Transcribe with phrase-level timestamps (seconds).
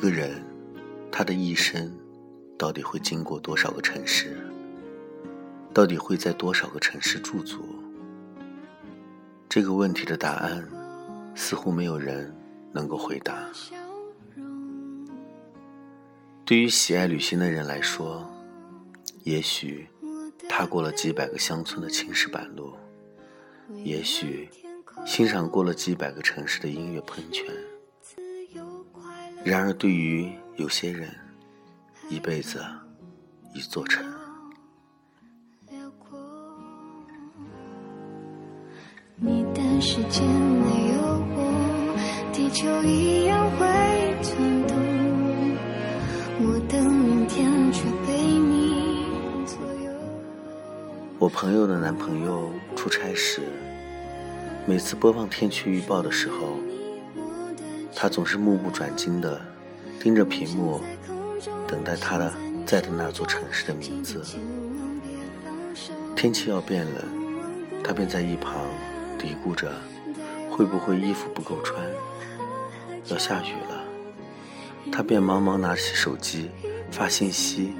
[0.00, 0.42] 一个人，
[1.12, 1.94] 他的一生
[2.56, 4.34] 到底会经过多少个城市？
[5.74, 7.62] 到底会在多少个城市驻足？
[9.46, 10.66] 这个问题的答案，
[11.34, 12.34] 似乎没有人
[12.72, 13.46] 能够回答。
[16.46, 18.26] 对于喜爱旅行的人来说，
[19.24, 19.86] 也许
[20.48, 22.72] 踏过了几百个乡村的青石板路，
[23.84, 24.48] 也许
[25.04, 27.44] 欣赏过了几百个城市的音乐喷泉。
[29.42, 31.08] 然而，对于有些人，
[32.10, 32.62] 一辈子
[33.54, 34.04] 一座城。
[39.16, 41.00] 你的世界没有
[41.34, 41.96] 我，
[42.32, 43.66] 地球一样会
[44.22, 44.76] 转动。
[46.42, 49.92] 我的明天却被你左右。
[51.18, 53.42] 我朋友的男朋友出差时，
[54.66, 56.58] 每次播放天气预报的时候，
[58.02, 59.38] 他总是目不转睛的
[60.00, 60.80] 盯着屏幕，
[61.68, 62.32] 等待他的
[62.64, 64.24] 在的那座城市的名字。
[66.16, 67.04] 天气要变冷，
[67.84, 68.64] 他便在一旁。
[69.18, 69.70] 嘀咕着，
[70.50, 71.78] 会不会衣服不够穿？
[73.08, 73.84] 要下雨了，
[74.90, 76.50] 她便忙忙拿起手机
[76.90, 77.74] 发信息，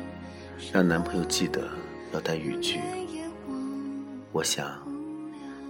[0.71, 1.67] 让男朋友记得
[2.13, 2.79] 要带雨具。
[4.33, 4.71] 我想，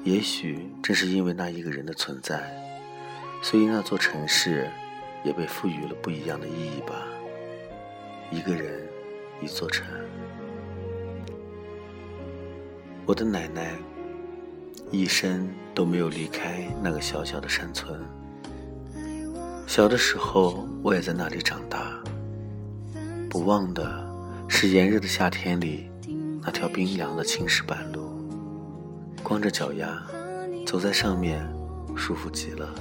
[0.03, 2.53] 也许正是因为那一个人的存在，
[3.43, 4.71] 所以那座城市
[5.25, 7.07] 也被赋予了不一样的意义吧。
[8.31, 8.87] 一个人，
[9.41, 9.87] 一座城。
[13.07, 13.73] 我的奶奶。
[14.93, 17.97] 一生都没有离开那个小小的山村。
[19.69, 21.97] 小的时候，我也在那里长大。
[23.29, 24.05] 不忘的
[24.49, 25.89] 是炎热的夏天里
[26.43, 28.11] 那条冰凉的青石板路，
[29.23, 30.05] 光着脚丫
[30.67, 31.49] 走在上面，
[31.97, 32.75] 舒服极了。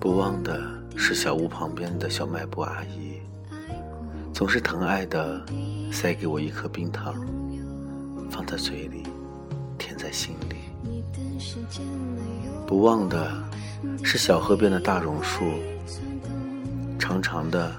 [0.00, 0.60] 不忘的
[0.96, 3.20] 是小屋旁边的小卖部阿姨，
[4.32, 5.44] 总是疼爱的
[5.90, 7.14] 塞给我一颗冰糖，
[8.30, 9.02] 放在嘴里。
[9.76, 11.02] 甜在心里，
[12.66, 13.30] 不忘的
[14.02, 15.44] 是小河边的大榕树，
[16.98, 17.70] 长长的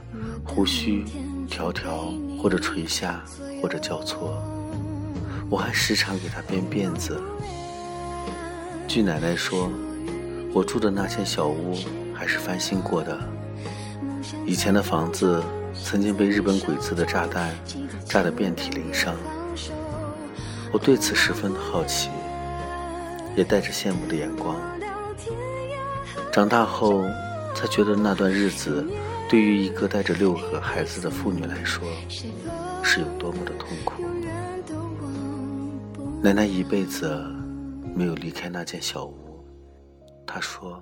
[0.46, 1.04] 胡须，
[1.50, 3.24] 条条或者垂下，
[3.60, 4.40] 或者交错。
[5.50, 7.20] 我还时常给它编辫子。
[8.96, 9.70] 据奶奶说，
[10.54, 11.76] 我住的那间小屋
[12.14, 13.20] 还是翻新过的。
[14.46, 17.54] 以前的房子曾经被日本鬼子的炸弹
[18.06, 19.14] 炸得遍体鳞伤。
[20.72, 22.10] 我对此十分的好奇，
[23.36, 24.56] 也带着羡慕的眼光。
[26.32, 27.04] 长大后，
[27.54, 28.88] 才觉得那段日子
[29.30, 31.84] 对于一个带着六个孩子的妇女来说，
[32.82, 34.06] 是有多么的痛苦。
[36.22, 37.22] 奶奶一辈子
[37.94, 39.46] 没有离开那间小屋，
[40.26, 40.82] 他说：“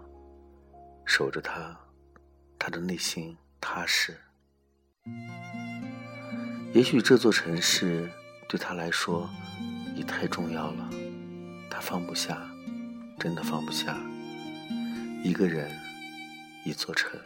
[1.06, 1.76] 守着她，
[2.60, 4.16] 他的内心踏实。”
[6.74, 8.10] 也许这座城市
[8.48, 9.30] 对他来说。
[9.96, 10.90] 已太重要了，
[11.70, 12.42] 他放不下，
[13.20, 13.96] 真的放不下。
[15.24, 15.70] 一个人，
[16.66, 17.20] 一座城。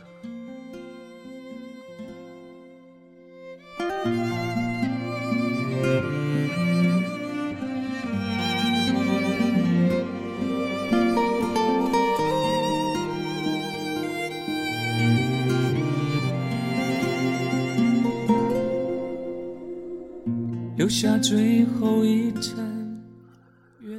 [20.87, 22.33] 留下最后一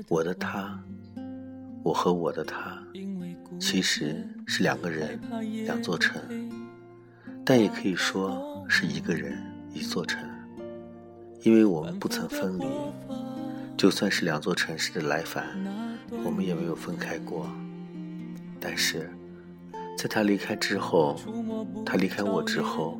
[0.09, 0.82] 我的他，
[1.82, 2.82] 我和我的他，
[3.60, 5.21] 其实是两个人，
[5.66, 6.19] 两座城，
[7.44, 9.38] 但也可以说是一个人，
[9.75, 10.19] 一座城，
[11.43, 12.65] 因为我们不曾分离，
[13.76, 15.44] 就算是两座城市的来返，
[16.25, 17.47] 我们也没有分开过。
[18.58, 19.11] 但是，
[19.99, 21.20] 在他离开之后，
[21.84, 22.99] 他离开我之后，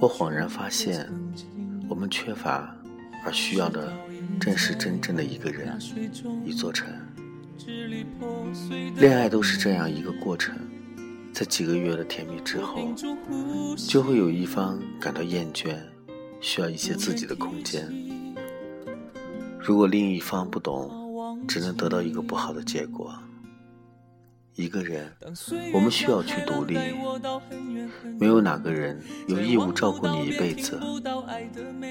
[0.00, 1.08] 我恍然发现，
[1.88, 2.76] 我们缺乏。
[3.24, 3.92] 而需要的，
[4.38, 5.78] 正是真正的一个人，
[6.44, 6.86] 一座城。
[8.96, 10.54] 恋爱都是这样一个过程，
[11.32, 12.92] 在几个月的甜蜜之后，
[13.88, 15.76] 就会有一方感到厌倦，
[16.40, 17.90] 需要一些自己的空间。
[19.58, 20.90] 如果另一方不懂，
[21.48, 23.14] 只能得到一个不好的结果。
[24.56, 25.12] 一个人，
[25.72, 26.78] 我们需要去独立。
[28.18, 30.78] 没有哪个人有义务照顾你一辈子。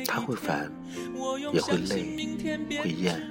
[0.07, 0.71] 他会烦，
[1.53, 2.27] 也会累，
[2.81, 3.21] 会厌。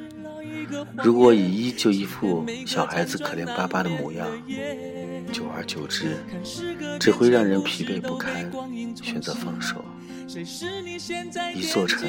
[1.03, 4.29] 如果你依旧一副小孩子可怜巴巴的模样，
[5.33, 6.17] 久而久之，
[7.01, 8.51] 只会让人疲惫不堪，
[9.03, 9.83] 选择放手。
[11.55, 12.07] 一座城，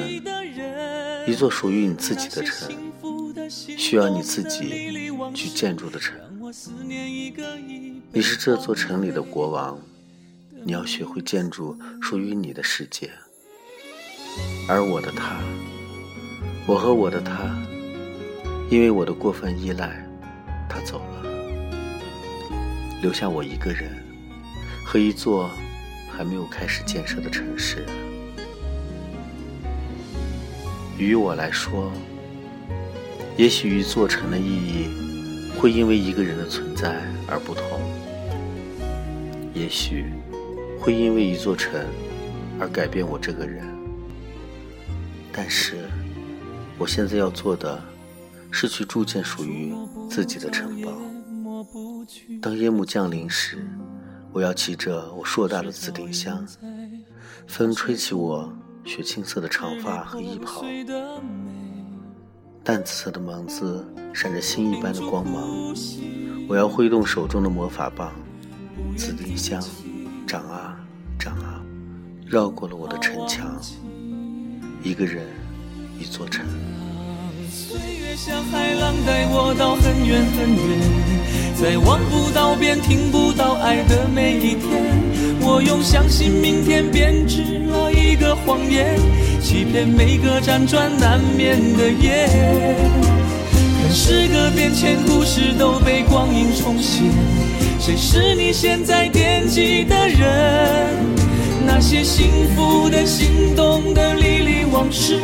[1.26, 2.70] 一座属于你自己的城，
[3.50, 5.02] 需要你自己
[5.34, 6.14] 去建筑的城。
[8.12, 9.78] 你是这座城里的国王，
[10.62, 13.10] 你要学会建筑属于你的世界。
[14.68, 15.40] 而我的他，
[16.66, 17.56] 我和我的他，
[18.70, 20.06] 因为我的过分依赖，
[20.68, 21.22] 他走了，
[23.00, 23.90] 留下我一个人
[24.84, 25.48] 和一座
[26.10, 27.86] 还没有开始建设的城市。
[30.98, 31.90] 于我来说，
[33.38, 34.90] 也许一座城的意义
[35.64, 37.64] 会因为一个人的存在而不同，
[39.54, 40.12] 也许
[40.78, 41.80] 会因为一座城
[42.60, 43.64] 而改变我这个人。
[45.32, 45.88] 但是，
[46.76, 47.82] 我现在要做的，
[48.50, 49.72] 是去筑建属于
[50.06, 50.92] 自己的城堡。
[52.42, 53.66] 当夜幕降临时，
[54.34, 56.46] 我要骑着我硕大的紫丁香，
[57.46, 58.52] 风吹起我
[58.84, 60.62] 雪青色的长发和衣袍，
[62.64, 65.74] 淡紫色的芒子闪着星一般的光芒。
[66.48, 68.10] 我要挥动手中的魔法棒，
[68.96, 69.62] 紫丁香
[70.26, 70.74] 长啊
[71.18, 71.62] 长啊，
[72.26, 73.60] 绕过了我的城墙。
[74.82, 75.26] 一个人，
[75.98, 76.46] 一座城。
[77.50, 84.70] 岁月像海浪带我到很远很远，在望不到边、听不到爱的每一天，
[85.40, 87.40] 我用相信明天编织
[87.70, 89.00] 了一个谎言，
[89.40, 92.28] 欺骗每个辗转难眠的夜。
[93.80, 97.00] 看时隔变迁，故事都被光阴重写，
[97.80, 100.20] 谁是你现在惦记的人？
[101.64, 105.18] 那些幸福的、心动的、历历往事，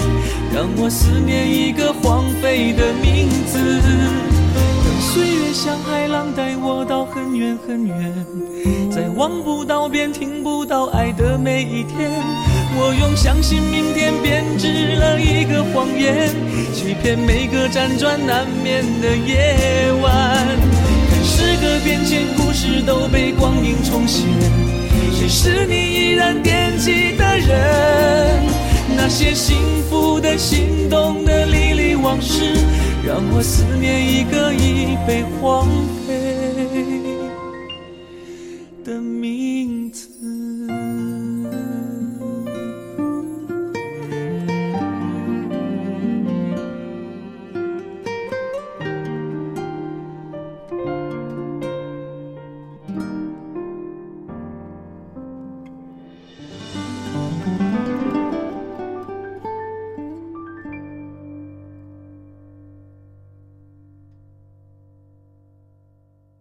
[0.55, 4.30] 让我思念一个荒废的名字。
[5.11, 8.27] 让岁月像海浪带我到很远很远，
[8.93, 12.12] 在望不到边、听不到爱的每一天，
[12.77, 16.31] 我用相信明天编织了一个谎言，
[16.73, 20.47] 欺骗每个辗转难眠的夜晚。
[21.11, 24.23] 看时隔变迁，故事都被光阴重写。
[25.13, 28.47] 谁是你依然惦记的人？
[28.97, 29.56] 那些幸
[29.89, 32.55] 福的、心动的、历历往事，
[33.11, 36.00] 让我思念一个已被荒废。